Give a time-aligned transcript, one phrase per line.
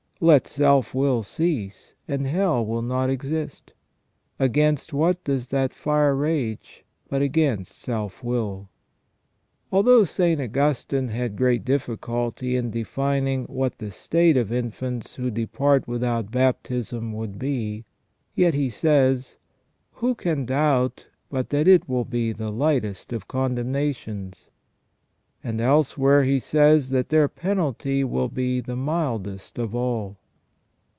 [0.23, 3.73] Let self will cease, and hell will not exist.
[4.37, 8.69] Against what does that fire rage, but against self will?"
[9.71, 10.39] Although St.
[10.39, 17.13] Augustine had great difficulty in defining what the state of infants who depart without baptism
[17.13, 17.85] would be,
[18.35, 19.37] yet he says:"
[19.93, 24.49] Who can doubt but that it will be the lightest of condemnations?"
[25.43, 30.19] * And elsewhere he says that their penalty will be" the mildest of all